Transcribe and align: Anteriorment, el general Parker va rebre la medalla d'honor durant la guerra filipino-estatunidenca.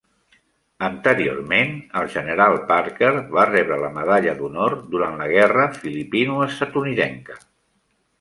Anteriorment, 0.85 1.73
el 1.99 2.07
general 2.13 2.57
Parker 2.71 3.11
va 3.35 3.43
rebre 3.49 3.77
la 3.83 3.91
medalla 3.97 4.33
d'honor 4.39 4.75
durant 4.95 5.21
la 5.23 5.29
guerra 5.33 5.67
filipino-estatunidenca. 5.83 7.37